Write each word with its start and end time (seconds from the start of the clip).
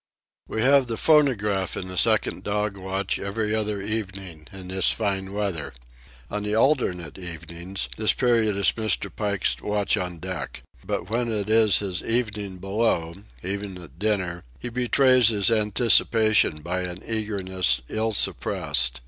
We 0.47 0.63
have 0.63 0.87
the 0.87 0.97
phonograph 0.97 1.77
in 1.77 1.87
the 1.87 1.95
second 1.95 2.43
dog 2.43 2.75
watch 2.75 3.19
every 3.19 3.53
other 3.53 3.83
evening 3.83 4.47
in 4.51 4.67
this 4.69 4.89
fine 4.89 5.31
weather. 5.31 5.73
On 6.31 6.41
the 6.41 6.55
alternate 6.55 7.19
evenings 7.19 7.87
this 7.97 8.11
period 8.11 8.57
is 8.57 8.71
Mr. 8.71 9.15
Pike's 9.15 9.61
watch 9.61 9.97
on 9.97 10.17
deck. 10.17 10.63
But 10.83 11.11
when 11.11 11.31
it 11.31 11.51
is 11.51 11.77
his 11.85 12.01
evening 12.01 12.57
below, 12.57 13.13
even 13.43 13.77
at 13.77 13.99
dinner, 13.99 14.43
he 14.57 14.69
betrays 14.69 15.27
his 15.27 15.51
anticipation 15.51 16.61
by 16.63 16.79
an 16.81 17.03
eagerness 17.05 17.81
ill 17.87 18.11
suppressed. 18.11 18.99